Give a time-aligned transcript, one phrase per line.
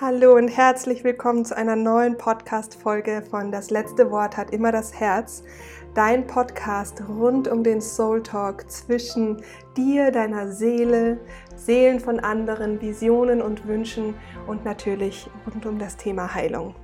[0.00, 4.94] Hallo und herzlich willkommen zu einer neuen Podcast-Folge von Das letzte Wort hat immer das
[4.94, 5.42] Herz.
[5.92, 9.42] Dein Podcast rund um den Soul Talk zwischen
[9.76, 11.18] dir, deiner Seele,
[11.56, 14.14] Seelen von anderen, Visionen und Wünschen
[14.46, 16.76] und natürlich rund um das Thema Heilung.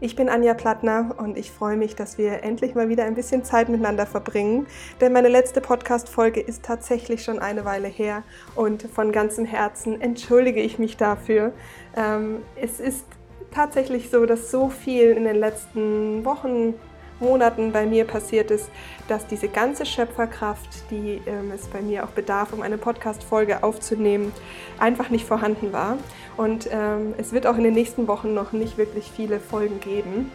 [0.00, 3.44] Ich bin Anja Plattner und ich freue mich, dass wir endlich mal wieder ein bisschen
[3.44, 4.66] Zeit miteinander verbringen,
[5.00, 8.22] denn meine letzte Podcast-Folge ist tatsächlich schon eine Weile her
[8.54, 11.52] und von ganzem Herzen entschuldige ich mich dafür.
[11.96, 13.06] Ähm, es ist
[13.52, 16.74] tatsächlich so, dass so viel in den letzten Wochen,
[17.22, 18.68] Monaten bei mir passiert ist,
[19.08, 24.32] dass diese ganze Schöpferkraft, die ähm, es bei mir auch bedarf, um eine Podcast-Folge aufzunehmen,
[24.78, 25.96] einfach nicht vorhanden war.
[26.36, 30.30] Und ähm, es wird auch in den nächsten Wochen noch nicht wirklich viele Folgen geben.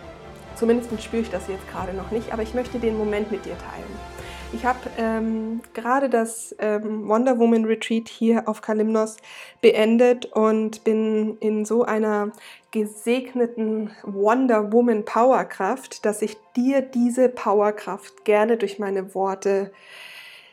[0.55, 3.55] Zumindest spüre ich das jetzt gerade noch nicht, aber ich möchte den Moment mit dir
[3.57, 4.16] teilen.
[4.53, 9.17] Ich habe ähm, gerade das ähm, Wonder Woman Retreat hier auf Kalimnos
[9.61, 12.31] beendet und bin in so einer
[12.71, 19.71] gesegneten Wonder Woman Powerkraft, dass ich dir diese Powerkraft gerne durch meine Worte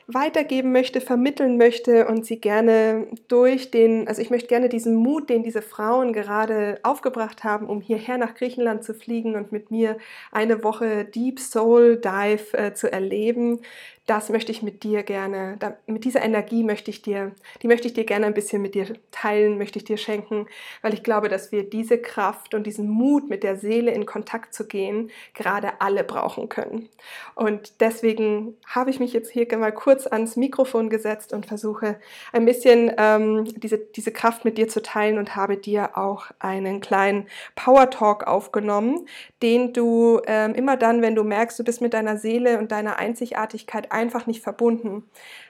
[0.06, 5.30] weitergeben möchte, vermitteln möchte und sie gerne durch den, also ich möchte gerne diesen Mut,
[5.30, 9.96] den diese Frauen gerade aufgebracht haben, um hierher nach Griechenland zu fliegen und mit mir
[10.30, 13.61] eine Woche Deep Soul Dive äh, zu erleben,
[14.06, 17.94] das möchte ich mit dir gerne, mit dieser Energie möchte ich dir, die möchte ich
[17.94, 20.46] dir gerne ein bisschen mit dir teilen, möchte ich dir schenken,
[20.83, 24.52] weil ich glaube, dass wir diese Kraft und diesen Mut, mit der Seele in Kontakt
[24.52, 26.91] zu gehen, gerade alle brauchen können.
[27.34, 31.98] Und deswegen habe ich mich jetzt hier mal kurz ans Mikrofon gesetzt und versuche
[32.33, 36.80] ein bisschen ähm, diese, diese Kraft mit dir zu teilen und habe dir auch einen
[36.80, 39.06] kleinen Power Talk aufgenommen,
[39.42, 42.98] den du ähm, immer dann, wenn du merkst, du bist mit deiner Seele und deiner
[42.98, 45.05] Einzigartigkeit einfach nicht verbunden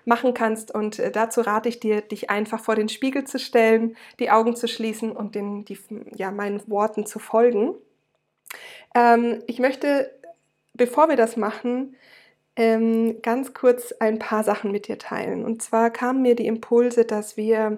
[0.04, 0.72] machen kannst.
[0.72, 4.54] Und äh, dazu rate ich dir, dich einfach vor den Spiegel zu stellen, die Augen
[4.54, 5.78] zu schließen und den, die,
[6.14, 7.74] ja, meinen Worten zu folgen.
[8.94, 10.10] Ähm, ich möchte,
[10.74, 11.96] bevor wir das machen,
[12.56, 15.44] ähm, ganz kurz ein paar Sachen mit dir teilen.
[15.44, 17.76] Und zwar kamen mir die Impulse, dass wir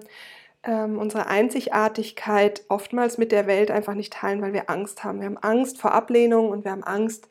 [0.63, 5.19] ähm, unsere Einzigartigkeit oftmals mit der Welt einfach nicht teilen, weil wir Angst haben.
[5.19, 7.29] Wir haben Angst vor Ablehnung und wir haben Angst,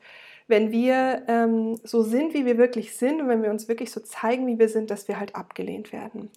[0.49, 4.01] wenn wir ähm, so sind, wie wir wirklich sind und wenn wir uns wirklich so
[4.01, 6.31] zeigen, wie wir sind, dass wir halt abgelehnt werden.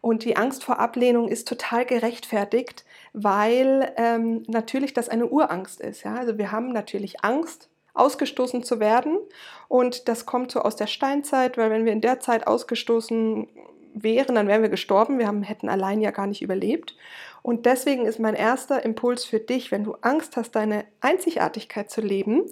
[0.00, 6.04] Und die Angst vor Ablehnung ist total gerechtfertigt, weil ähm, natürlich das eine Urangst ist.
[6.04, 6.14] Ja?
[6.14, 9.18] Also wir haben natürlich Angst, ausgestoßen zu werden.
[9.66, 13.48] Und das kommt so aus der Steinzeit, weil wenn wir in der Zeit ausgestoßen
[13.94, 15.18] wären, dann wären wir gestorben.
[15.18, 16.96] Wir haben, hätten allein ja gar nicht überlebt.
[17.42, 22.00] Und deswegen ist mein erster Impuls für dich, wenn du Angst hast, deine Einzigartigkeit zu
[22.00, 22.44] leben,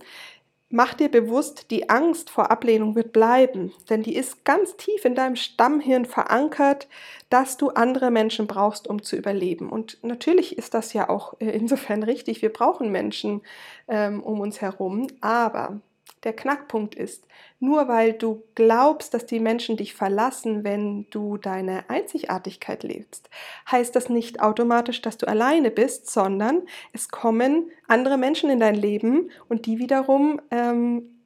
[0.69, 5.15] Mach dir bewusst, die Angst vor Ablehnung wird bleiben, denn die ist ganz tief in
[5.15, 6.89] deinem Stammhirn verankert,
[7.31, 9.71] dass du andere Menschen brauchst, um zu überleben.
[9.71, 13.43] Und natürlich ist das ja auch äh, insofern richtig, wir brauchen Menschen
[13.87, 15.81] ähm, um uns herum, aber
[16.25, 17.27] der Knackpunkt ist,
[17.61, 23.31] nur weil du glaubst, dass die Menschen dich verlassen, wenn du deine Einzigartigkeit lebst,
[23.71, 26.63] heißt das nicht automatisch, dass du alleine bist, sondern
[26.93, 31.17] es kommen andere Menschen in dein Leben und die wiederum ähm,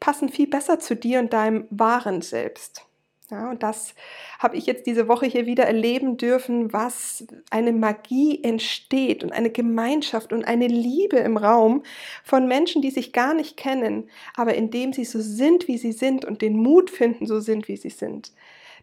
[0.00, 2.86] passen viel besser zu dir und deinem wahren Selbst.
[3.30, 3.94] Ja, und das
[4.38, 9.50] habe ich jetzt diese Woche hier wieder erleben dürfen, was eine Magie entsteht und eine
[9.50, 11.82] Gemeinschaft und eine Liebe im Raum
[12.22, 16.24] von Menschen, die sich gar nicht kennen, aber indem sie so sind, wie sie sind
[16.24, 18.32] und den Mut finden, so sind, wie sie sind,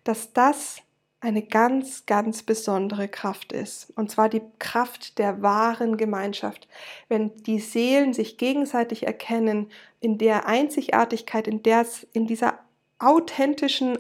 [0.04, 0.82] dass das
[1.22, 3.94] eine ganz, ganz besondere Kraft ist.
[3.96, 6.68] Und zwar die Kraft der wahren Gemeinschaft.
[7.08, 9.72] Wenn die Seelen sich gegenseitig erkennen,
[10.02, 12.60] in der Einzigartigkeit, in, der, in dieser
[13.00, 14.00] authentischen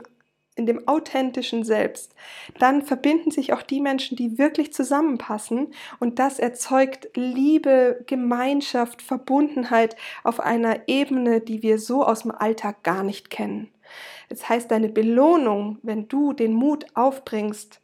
[0.55, 2.13] in dem authentischen Selbst,
[2.59, 9.95] dann verbinden sich auch die Menschen, die wirklich zusammenpassen und das erzeugt Liebe, Gemeinschaft, Verbundenheit
[10.23, 13.71] auf einer Ebene, die wir so aus dem Alltag gar nicht kennen.
[14.29, 17.81] Das heißt, deine Belohnung, wenn du den Mut aufbringst,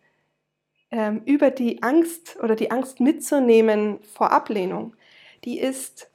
[0.91, 4.95] ähm, über die Angst oder die Angst mitzunehmen vor Ablehnung,
[5.43, 6.09] die ist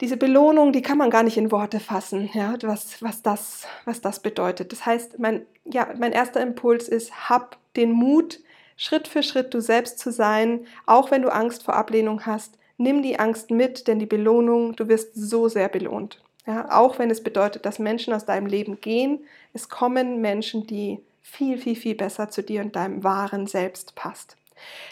[0.00, 4.00] diese Belohnung, die kann man gar nicht in Worte fassen, ja, was, was, das, was
[4.00, 4.72] das bedeutet.
[4.72, 8.40] Das heißt, mein, ja, mein erster Impuls ist, hab den Mut,
[8.76, 12.58] Schritt für Schritt du selbst zu sein, auch wenn du Angst vor Ablehnung hast.
[12.78, 16.20] Nimm die Angst mit, denn die Belohnung, du wirst so sehr belohnt.
[16.46, 19.20] Ja, auch wenn es bedeutet, dass Menschen aus deinem Leben gehen,
[19.52, 24.36] es kommen Menschen, die viel, viel, viel besser zu dir und deinem wahren Selbst passt.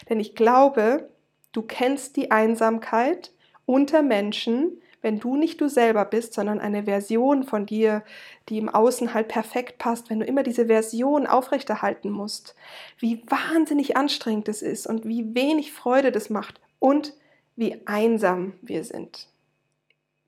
[0.09, 1.09] Denn ich glaube,
[1.51, 3.31] du kennst die Einsamkeit
[3.65, 8.03] unter Menschen, wenn du nicht du selber bist, sondern eine Version von dir,
[8.49, 12.55] die im Außen halt perfekt passt, wenn du immer diese Version aufrechterhalten musst,
[12.99, 17.13] wie wahnsinnig anstrengend es ist und wie wenig Freude das macht und
[17.55, 19.27] wie einsam wir sind.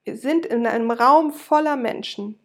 [0.04, 2.40] Wir sind in einem Raum voller Menschen,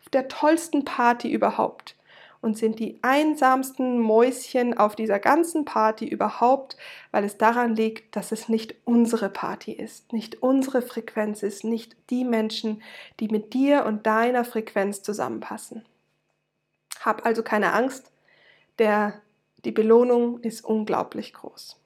[0.00, 1.96] auf der tollsten Party überhaupt
[2.44, 6.76] und sind die einsamsten Mäuschen auf dieser ganzen Party überhaupt,
[7.10, 11.96] weil es daran liegt, dass es nicht unsere Party ist, nicht unsere Frequenz ist, nicht
[12.10, 12.82] die Menschen,
[13.18, 15.86] die mit dir und deiner Frequenz zusammenpassen.
[17.00, 18.12] Hab also keine Angst,
[18.78, 19.22] der,
[19.64, 21.80] die Belohnung ist unglaublich groß.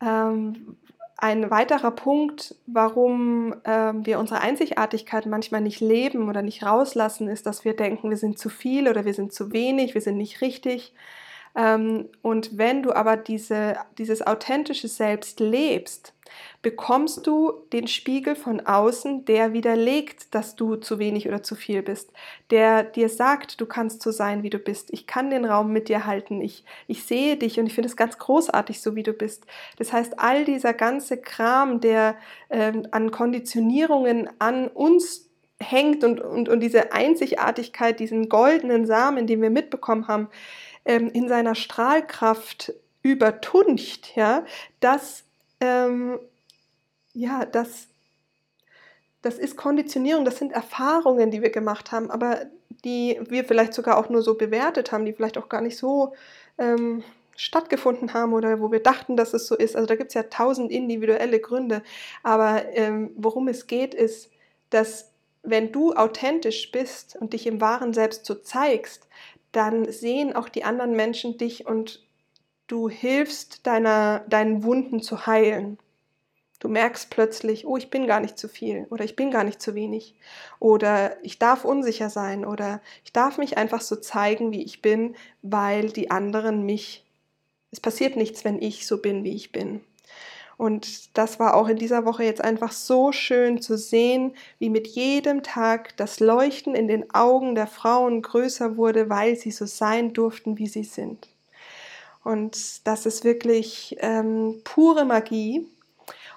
[0.00, 0.78] Ähm,
[1.18, 7.46] ein weiterer Punkt, warum äh, wir unsere Einzigartigkeit manchmal nicht leben oder nicht rauslassen, ist,
[7.46, 10.42] dass wir denken, wir sind zu viel oder wir sind zu wenig, wir sind nicht
[10.42, 10.92] richtig.
[11.54, 16.12] Ähm, und wenn du aber diese, dieses authentische Selbst lebst,
[16.62, 21.82] bekommst du den Spiegel von außen, der widerlegt, dass du zu wenig oder zu viel
[21.82, 22.12] bist,
[22.50, 24.92] der dir sagt, du kannst so sein, wie du bist.
[24.92, 26.40] Ich kann den Raum mit dir halten.
[26.40, 29.46] Ich, ich sehe dich und ich finde es ganz großartig, so wie du bist.
[29.78, 32.16] Das heißt, all dieser ganze Kram, der
[32.50, 35.28] ähm, an Konditionierungen an uns
[35.60, 40.28] hängt und, und, und diese Einzigartigkeit, diesen goldenen Samen, den wir mitbekommen haben,
[40.84, 44.44] ähm, in seiner Strahlkraft übertuncht, ja,
[44.80, 45.25] das
[45.60, 46.18] ähm,
[47.12, 47.88] ja, das,
[49.22, 52.46] das ist Konditionierung, das sind Erfahrungen, die wir gemacht haben, aber
[52.84, 56.14] die wir vielleicht sogar auch nur so bewertet haben, die vielleicht auch gar nicht so
[56.58, 57.02] ähm,
[57.36, 59.76] stattgefunden haben oder wo wir dachten, dass es so ist.
[59.76, 61.82] Also da gibt es ja tausend individuelle Gründe.
[62.22, 64.30] Aber ähm, worum es geht, ist,
[64.70, 65.12] dass
[65.42, 69.06] wenn du authentisch bist und dich im wahren Selbst so zeigst,
[69.52, 72.05] dann sehen auch die anderen Menschen dich und
[72.66, 75.78] du hilfst deiner, deinen Wunden zu heilen.
[76.58, 79.60] Du merkst plötzlich, oh, ich bin gar nicht zu viel oder ich bin gar nicht
[79.60, 80.14] zu wenig
[80.58, 85.16] oder ich darf unsicher sein oder ich darf mich einfach so zeigen, wie ich bin,
[85.42, 87.04] weil die anderen mich,
[87.72, 89.82] es passiert nichts, wenn ich so bin, wie ich bin.
[90.56, 94.86] Und das war auch in dieser Woche jetzt einfach so schön zu sehen, wie mit
[94.86, 100.14] jedem Tag das Leuchten in den Augen der Frauen größer wurde, weil sie so sein
[100.14, 101.28] durften, wie sie sind.
[102.26, 105.64] Und das ist wirklich ähm, pure Magie.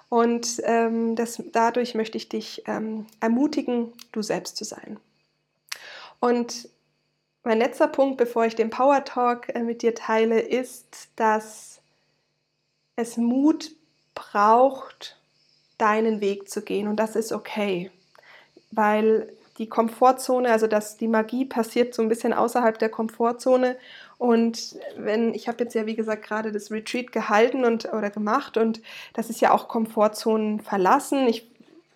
[0.08, 5.00] Und ähm, das, dadurch möchte ich dich ähm, ermutigen, du selbst zu sein.
[6.20, 6.70] Und
[7.44, 11.80] mein letzter Punkt, bevor ich den Power Talk äh, mit dir teile, ist, dass
[12.96, 13.72] es Mut
[14.14, 15.18] braucht,
[15.80, 16.88] deinen Weg zu gehen.
[16.88, 17.90] Und das ist okay,
[18.70, 23.76] weil die Komfortzone, also dass die Magie passiert so ein bisschen außerhalb der Komfortzone
[24.19, 28.57] und wenn, ich habe jetzt ja wie gesagt gerade das Retreat gehalten und oder gemacht
[28.57, 28.81] und
[29.13, 31.25] das ist ja auch Komfortzonen verlassen.
[31.30, 31.48] Ich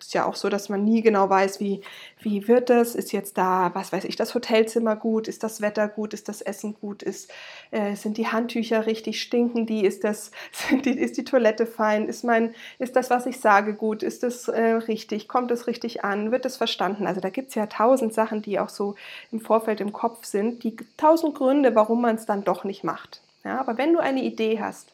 [0.04, 1.80] ist ja auch so, dass man nie genau weiß, wie,
[2.20, 5.88] wie wird das, ist jetzt da, was weiß ich, das Hotelzimmer gut, ist das Wetter
[5.88, 7.32] gut, ist das Essen gut, ist,
[7.70, 10.30] äh, sind die Handtücher richtig, stinken die, ist, das,
[10.84, 14.48] die, ist die Toilette fein, ist, mein, ist das, was ich sage, gut, ist das
[14.48, 17.06] äh, richtig, kommt es richtig an, wird es verstanden.
[17.06, 18.96] Also da gibt es ja tausend Sachen, die auch so
[19.32, 23.22] im Vorfeld im Kopf sind, die tausend Gründe, warum man es dann doch nicht macht.
[23.42, 24.92] Ja, aber wenn du eine Idee hast,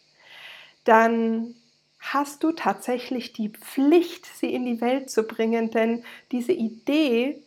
[0.85, 1.55] dann
[2.01, 6.03] hast du tatsächlich die Pflicht, sie in die Welt zu bringen, denn
[6.33, 7.43] diese Idee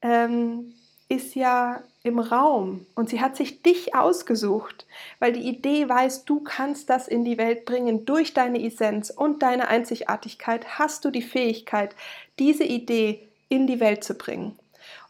[0.00, 0.74] ähm,
[1.08, 4.86] ist ja im Raum und sie hat sich dich ausgesucht,
[5.18, 9.42] weil die Idee weiß, du kannst das in die Welt bringen durch deine Essenz und
[9.42, 11.96] deine Einzigartigkeit hast du die Fähigkeit,
[12.38, 14.58] diese Idee in die Welt zu bringen.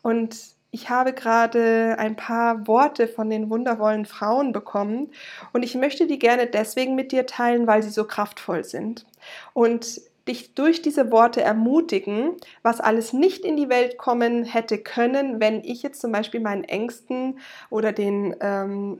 [0.02, 5.12] Und ich habe gerade ein paar Worte von den wundervollen Frauen bekommen
[5.52, 9.07] und ich möchte die gerne deswegen mit dir teilen, weil sie so kraftvoll sind
[9.52, 15.38] und dich durch diese Worte ermutigen, was alles nicht in die Welt kommen hätte können,
[15.38, 17.38] wenn ich jetzt zum Beispiel meinen Ängsten
[17.71, 18.99] oder den, ähm,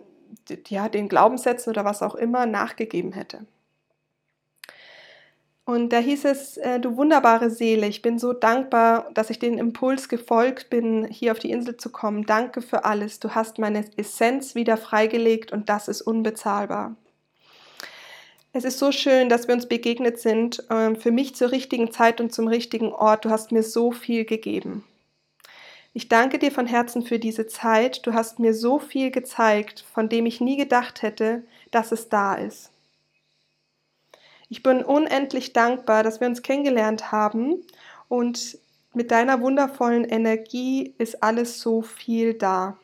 [0.69, 3.47] ja, den Glaubenssätzen oder was auch immer nachgegeben hätte.
[5.67, 9.57] Und da hieß es, äh, du wunderbare Seele, ich bin so dankbar, dass ich den
[9.57, 12.27] Impuls gefolgt bin, hier auf die Insel zu kommen.
[12.27, 13.19] Danke für alles.
[13.19, 16.97] Du hast meine Essenz wieder freigelegt und das ist unbezahlbar.
[18.53, 22.21] Es ist so schön, dass wir uns begegnet sind, äh, für mich zur richtigen Zeit
[22.21, 23.25] und zum richtigen Ort.
[23.25, 24.85] Du hast mir so viel gegeben.
[25.95, 28.07] Ich danke dir von Herzen für diese Zeit.
[28.07, 32.35] Du hast mir so viel gezeigt, von dem ich nie gedacht hätte, dass es da
[32.35, 32.74] ist.
[34.55, 37.57] Ich bin unendlich dankbar, dass wir uns kennengelernt haben
[38.07, 38.57] und
[38.93, 42.79] mit deiner wundervollen Energie ist alles so viel da.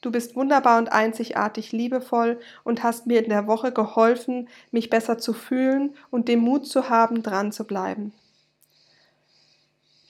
[0.00, 5.18] Du bist wunderbar und einzigartig liebevoll und hast mir in der Woche geholfen, mich besser
[5.18, 8.12] zu fühlen und den Mut zu haben, dran zu bleiben.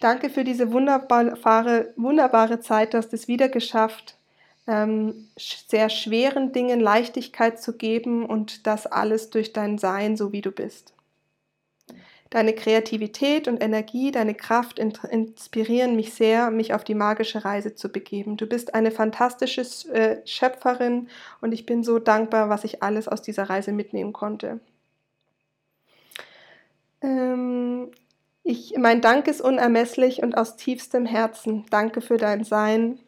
[0.01, 4.16] Danke für diese wunderbare, wunderbare Zeit, du hast es wieder geschafft,
[4.67, 10.41] ähm, sehr schweren Dingen Leichtigkeit zu geben und das alles durch dein Sein, so wie
[10.41, 10.93] du bist.
[12.31, 17.89] Deine Kreativität und Energie, deine Kraft inspirieren mich sehr, mich auf die magische Reise zu
[17.89, 18.37] begeben.
[18.37, 21.09] Du bist eine fantastische äh, Schöpferin
[21.41, 24.59] und ich bin so dankbar, was ich alles aus dieser Reise mitnehmen konnte.
[27.01, 27.93] Ähm,
[28.43, 31.65] ich, mein Dank ist unermesslich und aus tiefstem Herzen.
[31.71, 32.99] Danke für dein Sein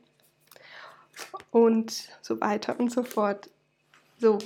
[1.51, 3.51] und so weiter und so fort.
[4.19, 4.39] So,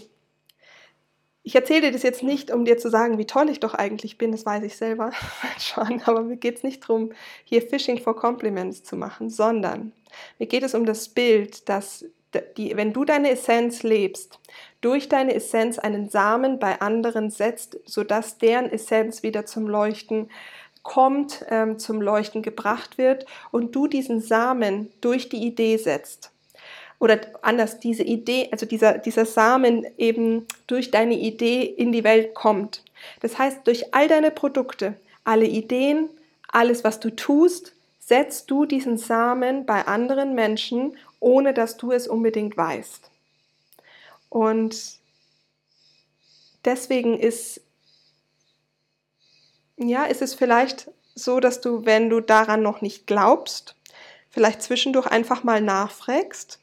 [1.44, 4.16] ich erzähle dir das jetzt nicht, um dir zu sagen, wie toll ich doch eigentlich
[4.16, 5.12] bin, das weiß ich selber
[5.58, 7.12] schon, aber mir geht es nicht darum,
[7.44, 9.92] hier Fishing for Compliments zu machen, sondern
[10.38, 12.04] mir geht es um das Bild, dass
[12.56, 14.38] die, wenn du deine Essenz lebst,
[14.80, 20.30] durch deine Essenz einen Samen bei anderen setzt, sodass deren Essenz wieder zum Leuchten
[20.82, 26.32] kommt, ähm, zum Leuchten gebracht wird und du diesen Samen durch die Idee setzt
[27.02, 32.32] oder anders, diese Idee, also dieser, dieser Samen eben durch deine Idee in die Welt
[32.32, 32.84] kommt.
[33.18, 34.94] Das heißt, durch all deine Produkte,
[35.24, 36.08] alle Ideen,
[36.46, 42.06] alles, was du tust, setzt du diesen Samen bei anderen Menschen, ohne dass du es
[42.06, 43.10] unbedingt weißt.
[44.28, 45.00] Und
[46.64, 47.62] deswegen ist,
[49.76, 53.74] ja, ist es vielleicht so, dass du, wenn du daran noch nicht glaubst,
[54.30, 56.60] vielleicht zwischendurch einfach mal nachfragst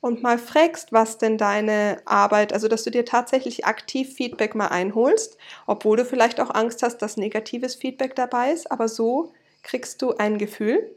[0.00, 4.68] und mal fragst, was denn deine Arbeit, also dass du dir tatsächlich aktiv Feedback mal
[4.68, 10.00] einholst, obwohl du vielleicht auch Angst hast, dass negatives Feedback dabei ist, aber so kriegst
[10.00, 10.90] du ein Gefühl.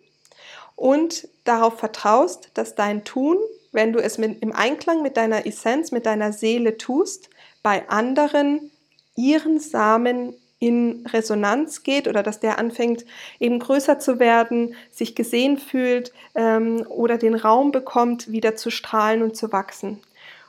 [0.75, 3.37] Und darauf vertraust, dass dein Tun,
[3.71, 7.29] wenn du es mit, im Einklang mit deiner Essenz, mit deiner Seele tust,
[7.61, 8.71] bei anderen
[9.15, 13.03] ihren Samen in Resonanz geht oder dass der anfängt
[13.37, 19.23] eben größer zu werden, sich gesehen fühlt ähm, oder den Raum bekommt, wieder zu strahlen
[19.23, 19.99] und zu wachsen.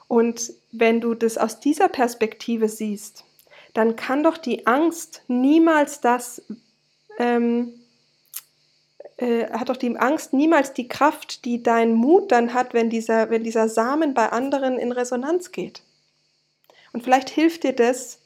[0.06, 3.24] Und wenn du das aus dieser Perspektive siehst,
[3.72, 6.42] dann kann doch die Angst niemals das,
[7.18, 7.72] ähm,
[9.16, 13.30] äh, hat doch die Angst niemals die Kraft, die dein Mut dann hat, wenn dieser,
[13.30, 15.82] wenn dieser Samen bei anderen in Resonanz geht.
[16.92, 18.20] Und vielleicht hilft dir das,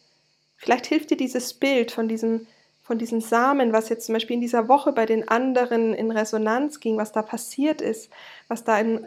[0.59, 2.47] Vielleicht hilft dir dieses Bild von diesem,
[2.83, 6.81] von diesem Samen, was jetzt zum Beispiel in dieser Woche bei den anderen in Resonanz
[6.81, 8.11] ging, was da passiert ist,
[8.49, 9.07] was da in,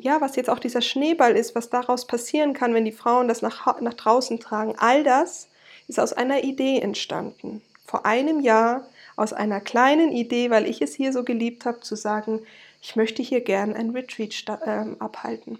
[0.00, 3.42] ja, was jetzt auch dieser Schneeball ist, was daraus passieren kann, wenn die Frauen das
[3.42, 4.74] nach, nach draußen tragen.
[4.78, 5.48] All das
[5.88, 7.62] ist aus einer Idee entstanden.
[7.84, 11.96] Vor einem Jahr aus einer kleinen Idee, weil ich es hier so geliebt habe, zu
[11.96, 12.40] sagen,
[12.80, 15.58] ich möchte hier gern ein Retreat äh, abhalten.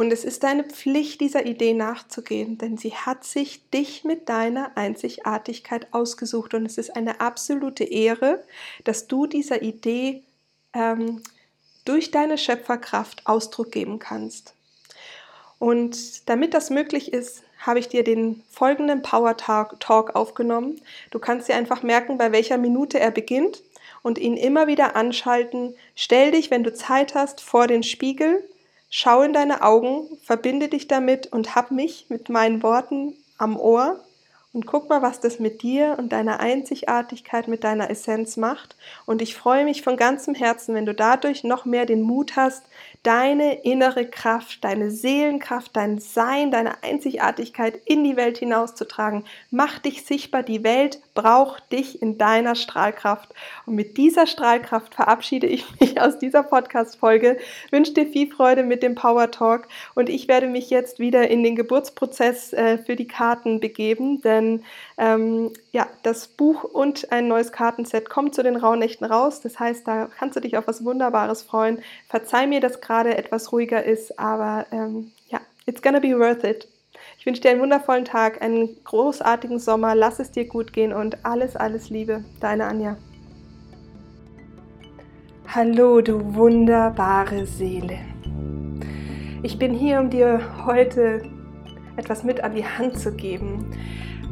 [0.00, 4.74] Und es ist deine Pflicht, dieser Idee nachzugehen, denn sie hat sich dich mit deiner
[4.74, 6.54] Einzigartigkeit ausgesucht.
[6.54, 8.42] Und es ist eine absolute Ehre,
[8.84, 10.22] dass du dieser Idee
[10.72, 11.22] ähm,
[11.84, 14.54] durch deine Schöpferkraft Ausdruck geben kannst.
[15.58, 20.80] Und damit das möglich ist, habe ich dir den folgenden Power Talk aufgenommen.
[21.10, 23.62] Du kannst dir einfach merken, bei welcher Minute er beginnt
[24.00, 25.74] und ihn immer wieder anschalten.
[25.94, 28.42] Stell dich, wenn du Zeit hast, vor den Spiegel
[28.92, 34.00] Schau in deine Augen, verbinde dich damit und hab mich mit meinen Worten am Ohr
[34.52, 38.74] und guck mal, was das mit dir und deiner Einzigartigkeit, mit deiner Essenz macht.
[39.06, 42.64] Und ich freue mich von ganzem Herzen, wenn du dadurch noch mehr den Mut hast,
[43.04, 49.24] deine innere Kraft, deine Seelenkraft, dein Sein, deine Einzigartigkeit in die Welt hinauszutragen.
[49.52, 53.28] Mach dich sichtbar, die Welt braucht dich in deiner Strahlkraft.
[53.66, 57.36] Und mit dieser Strahlkraft verabschiede ich mich aus dieser Podcast-Folge,
[57.70, 61.42] wünsche dir viel Freude mit dem Power Talk und ich werde mich jetzt wieder in
[61.42, 64.62] den Geburtsprozess äh, für die Karten begeben, denn
[64.96, 69.40] ähm, ja, das Buch und ein neues Kartenset kommt zu den Rauhnächten raus.
[69.40, 71.82] Das heißt, da kannst du dich auf was Wunderbares freuen.
[72.08, 76.66] Verzeih mir, dass gerade etwas ruhiger ist, aber ähm, ja, it's gonna be worth it.
[77.20, 79.94] Ich wünsche dir einen wundervollen Tag, einen großartigen Sommer.
[79.94, 82.24] Lass es dir gut gehen und alles, alles Liebe.
[82.40, 82.96] Deine Anja.
[85.46, 87.98] Hallo, du wunderbare Seele.
[89.42, 91.22] Ich bin hier, um dir heute
[91.96, 93.70] etwas mit an die Hand zu geben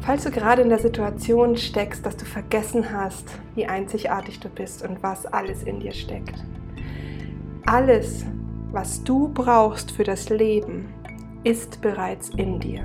[0.00, 4.82] Falls du gerade in der Situation steckst, dass du vergessen hast, wie einzigartig du bist
[4.82, 6.34] und was alles in dir steckt.
[7.66, 8.24] Alles,
[8.72, 10.88] was du brauchst für das Leben,
[11.44, 12.84] ist bereits in dir.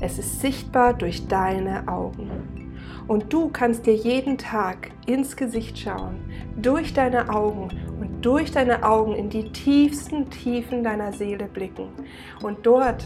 [0.00, 2.30] Es ist sichtbar durch deine Augen.
[3.06, 6.16] Und du kannst dir jeden Tag ins Gesicht schauen,
[6.56, 7.68] durch deine Augen
[8.00, 11.88] und durch deine Augen in die tiefsten Tiefen deiner Seele blicken.
[12.42, 13.04] Und dort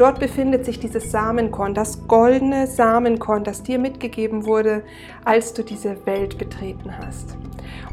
[0.00, 4.82] Dort befindet sich dieses Samenkorn, das goldene Samenkorn, das dir mitgegeben wurde,
[5.26, 7.36] als du diese Welt betreten hast.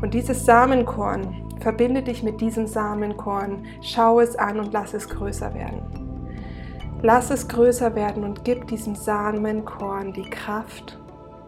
[0.01, 5.53] Und dieses Samenkorn, verbinde dich mit diesem Samenkorn, schau es an und lass es größer
[5.53, 6.06] werden.
[7.03, 10.97] Lass es größer werden und gib diesem Samenkorn die Kraft,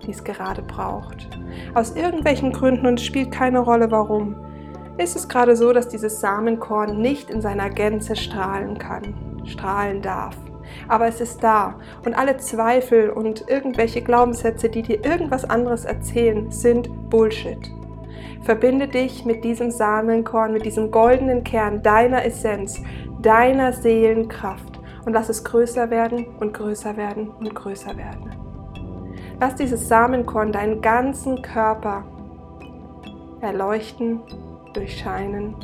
[0.06, 1.28] die es gerade braucht.
[1.74, 4.36] Aus irgendwelchen Gründen und es spielt keine Rolle warum,
[5.00, 9.16] ist es gerade so, dass dieses Samenkorn nicht in seiner Gänze strahlen kann,
[9.46, 10.38] strahlen darf.
[10.88, 16.52] Aber es ist da und alle Zweifel und irgendwelche Glaubenssätze, die dir irgendwas anderes erzählen,
[16.52, 17.72] sind Bullshit.
[18.44, 22.82] Verbinde dich mit diesem Samenkorn, mit diesem goldenen Kern deiner Essenz,
[23.20, 24.69] deiner Seelenkraft
[25.06, 28.32] und lass es größer werden und größer werden und größer werden.
[29.40, 32.04] Lass dieses Samenkorn deinen ganzen Körper
[33.42, 34.20] erleuchten,
[34.74, 35.56] durchscheinen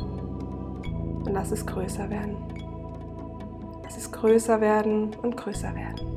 [1.24, 2.36] und lass es größer werden.
[3.82, 6.16] Lass es größer werden und größer werden.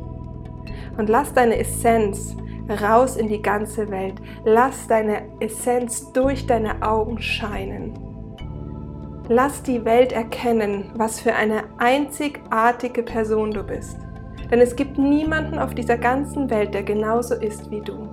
[0.98, 2.36] Und lass deine Essenz
[2.70, 4.16] raus in die ganze Welt.
[4.46, 8.09] Lass deine Essenz durch deine Augen scheinen.
[9.32, 14.00] Lass die Welt erkennen, was für eine einzigartige Person du bist.
[14.50, 18.10] Denn es gibt niemanden auf dieser ganzen Welt, der genauso ist wie du.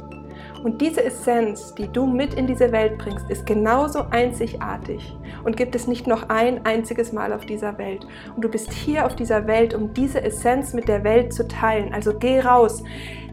[0.63, 5.75] Und diese Essenz, die du mit in diese Welt bringst, ist genauso einzigartig und gibt
[5.75, 8.07] es nicht noch ein einziges Mal auf dieser Welt.
[8.35, 11.95] Und du bist hier auf dieser Welt, um diese Essenz mit der Welt zu teilen.
[11.95, 12.85] Also geh raus,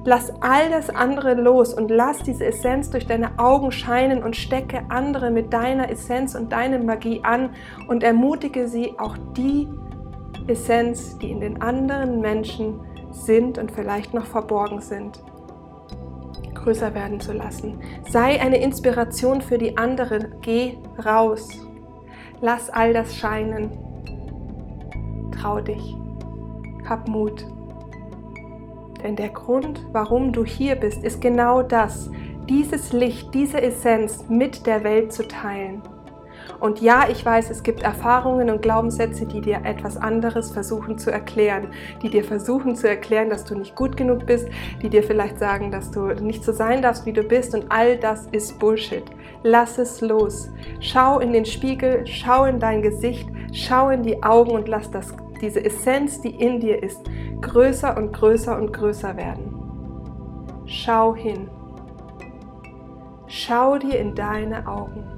[0.06, 4.84] lass all das andere los und lass diese Essenz durch deine Augen scheinen und stecke
[4.90, 7.52] andere mit deiner Essenz und deiner Magie an
[7.88, 9.68] und ermutige sie, auch die
[10.48, 12.80] Essenz, die in den anderen Menschen
[13.12, 15.24] sind und vielleicht noch verborgen sind,
[16.54, 17.80] größer werden zu lassen.
[18.10, 20.36] Sei eine Inspiration für die anderen.
[20.42, 21.50] Geh raus.
[22.42, 23.72] Lass all das scheinen.
[25.32, 25.96] Trau dich.
[26.88, 27.46] Hab Mut.
[29.04, 32.10] Denn der Grund, warum du hier bist, ist genau das,
[32.50, 35.82] dieses Licht, diese Essenz mit der Welt zu teilen.
[36.60, 41.12] Und ja, ich weiß, es gibt Erfahrungen und Glaubenssätze, die dir etwas anderes versuchen zu
[41.12, 41.68] erklären,
[42.02, 44.48] die dir versuchen zu erklären, dass du nicht gut genug bist,
[44.82, 47.54] die dir vielleicht sagen, dass du nicht so sein darfst, wie du bist.
[47.54, 49.04] Und all das ist Bullshit.
[49.44, 50.50] Lass es los.
[50.80, 55.14] Schau in den Spiegel, schau in dein Gesicht, schau in die Augen und lass das,
[55.42, 57.02] diese Essenz, die in dir ist,
[57.44, 59.54] größer und größer und größer werden.
[60.66, 61.50] Schau hin.
[63.28, 65.14] Schau dir in deine Augen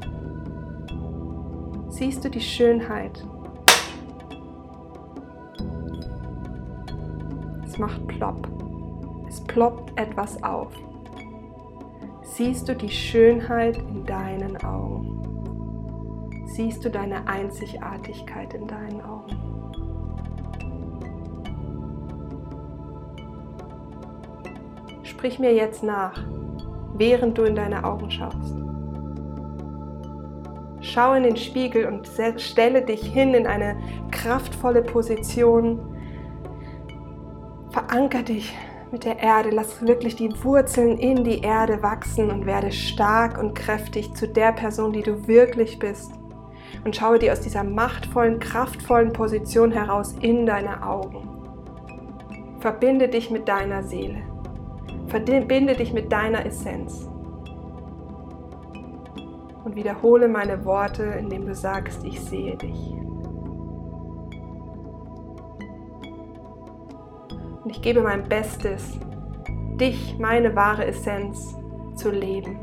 [1.95, 3.25] siehst du die Schönheit.
[7.65, 8.49] Es macht plopp.
[9.29, 10.73] Es ploppt etwas auf.
[12.21, 15.21] Siehst du die Schönheit in deinen Augen?
[16.47, 19.54] Siehst du deine Einzigartigkeit in deinen Augen?
[25.25, 26.23] Sprich mir jetzt nach,
[26.93, 28.53] während du in deine Augen schaust.
[30.81, 32.07] Schau in den Spiegel und
[32.39, 33.75] stelle dich hin in eine
[34.11, 35.79] kraftvolle Position.
[37.71, 38.53] Veranker dich
[38.91, 39.49] mit der Erde.
[39.49, 44.51] Lass wirklich die Wurzeln in die Erde wachsen und werde stark und kräftig zu der
[44.51, 46.11] Person, die du wirklich bist.
[46.83, 51.27] Und schaue dir aus dieser machtvollen, kraftvollen Position heraus in deine Augen.
[52.59, 54.34] Verbinde dich mit deiner Seele.
[55.07, 57.09] Verbinde dich mit deiner Essenz
[59.63, 62.93] und wiederhole meine Worte, indem du sagst, ich sehe dich.
[67.63, 68.99] Und ich gebe mein Bestes,
[69.79, 71.57] dich, meine wahre Essenz,
[71.95, 72.59] zu leben.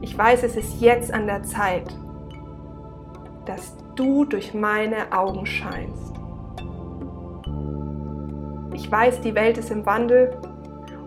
[0.00, 1.94] Ich weiß, es ist jetzt an der Zeit,
[3.44, 6.11] dass du durch meine Augen scheinst.
[8.82, 10.36] Ich weiß, die Welt ist im Wandel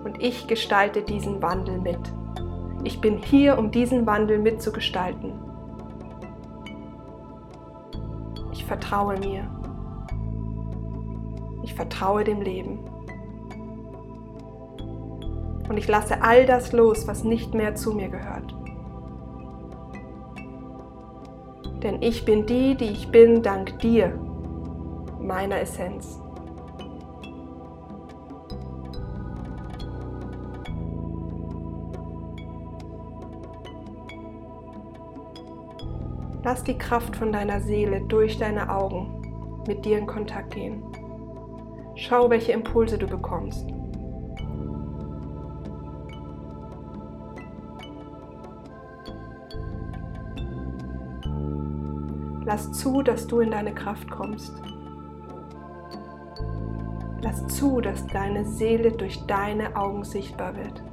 [0.05, 1.99] und ich gestalte diesen Wandel mit.
[2.85, 5.33] Ich bin hier, um diesen Wandel mitzugestalten.
[8.53, 9.49] Ich vertraue mir.
[11.63, 12.79] Ich vertraue dem Leben.
[15.67, 18.55] Und ich lasse all das los, was nicht mehr zu mir gehört.
[21.83, 24.17] Denn ich bin die, die ich bin, dank dir,
[25.19, 26.21] meiner Essenz.
[36.45, 40.83] Lass die Kraft von deiner Seele durch deine Augen mit dir in Kontakt gehen.
[41.95, 43.65] Schau, welche Impulse du bekommst.
[52.45, 54.53] Lass zu, dass du in deine Kraft kommst.
[57.23, 60.83] Lass zu, dass deine Seele durch deine Augen sichtbar wird.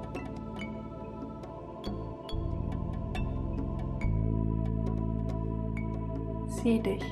[6.62, 7.02] Sieh dich.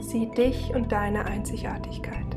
[0.00, 2.27] Sieh dich und deine Einzigartigkeit.